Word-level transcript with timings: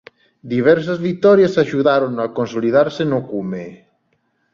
Diversas 0.53 0.97
vitorias 1.07 1.53
axudárono 1.63 2.19
a 2.23 2.31
consolidarse 2.37 3.03
no 3.11 3.19
cume. 3.29 3.65